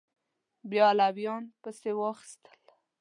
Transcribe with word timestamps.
بیا 0.69 0.85
علویان 0.93 1.43
پسې 1.61 1.91
واخیستل 1.97 2.57